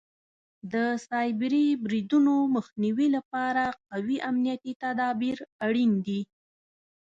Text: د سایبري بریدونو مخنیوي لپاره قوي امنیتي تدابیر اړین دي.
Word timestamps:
د 0.73 0.75
سایبري 1.07 1.67
بریدونو 1.83 2.35
مخنیوي 2.55 3.07
لپاره 3.17 3.63
قوي 3.89 4.17
امنیتي 4.29 4.73
تدابیر 4.83 5.37
اړین 5.65 5.91
دي. 6.05 6.21